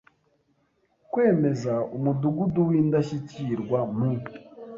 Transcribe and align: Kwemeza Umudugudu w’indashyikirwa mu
Kwemeza 1.11 1.73
Umudugudu 1.95 2.59
w’indashyikirwa 2.69 3.79
mu 3.95 4.09